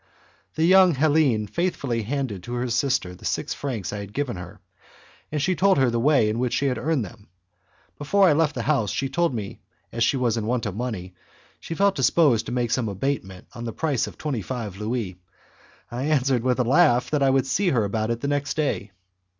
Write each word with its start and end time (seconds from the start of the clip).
The 0.55 0.65
young 0.65 0.95
Helene 0.95 1.45
faithfully 1.45 2.01
handed 2.01 2.41
to 2.41 2.53
her 2.55 2.67
sister 2.71 3.13
the 3.13 3.23
six 3.23 3.53
francs 3.53 3.93
I 3.93 3.99
had 3.99 4.13
given 4.15 4.35
her, 4.35 4.59
and 5.31 5.39
she 5.39 5.55
told 5.55 5.77
her 5.77 5.91
the 5.91 5.99
way 5.99 6.27
in 6.27 6.39
which 6.39 6.53
she 6.53 6.65
had 6.65 6.79
earned 6.79 7.05
them. 7.05 7.27
Before 7.99 8.27
I 8.27 8.33
left 8.33 8.55
the 8.55 8.63
house 8.63 8.89
she 8.89 9.09
told 9.09 9.31
me 9.35 9.59
that, 9.91 9.97
as 9.97 10.03
she 10.03 10.17
was 10.17 10.37
in 10.37 10.47
want 10.47 10.65
of 10.65 10.75
money, 10.75 11.13
she 11.59 11.75
felt 11.75 11.93
disposed 11.93 12.47
to 12.47 12.51
make 12.51 12.71
some 12.71 12.89
abatement 12.89 13.45
on 13.53 13.63
the 13.65 13.73
price 13.73 14.07
of 14.07 14.17
twenty 14.17 14.41
five 14.41 14.75
louis. 14.77 15.17
I 15.91 16.05
answered 16.05 16.41
with 16.41 16.59
a 16.59 16.63
laugh 16.63 17.11
that 17.11 17.21
I 17.21 17.29
would 17.29 17.45
see 17.45 17.69
her 17.69 17.83
about 17.83 18.09
it 18.09 18.21
the 18.21 18.27
next 18.27 18.55
day. 18.55 18.89